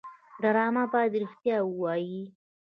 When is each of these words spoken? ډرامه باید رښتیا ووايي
ډرامه 0.41 0.83
باید 0.93 1.19
رښتیا 1.23 1.57
ووايي 1.63 2.21